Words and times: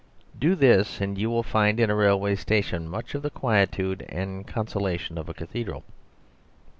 Do 0.39 0.55
this, 0.55 0.99
and 0.99 1.15
you 1.15 1.29
will 1.29 1.43
find 1.43 1.79
in 1.79 1.91
a 1.91 1.95
railway 1.95 2.33
station 2.33 2.87
much 2.89 3.13
of 3.13 3.21
the 3.21 3.29
quietude 3.29 4.03
and 4.09 4.47
consolation 4.47 5.15
of 5.15 5.29
a 5.29 5.33
cathedral. 5.35 5.83